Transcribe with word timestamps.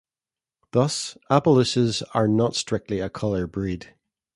Thus, 0.71 1.15
Appaloosas 1.29 2.01
are 2.15 2.27
not 2.27 2.55
strictly 2.55 2.99
a 3.01 3.07
color 3.07 3.45
breed. 3.45 3.93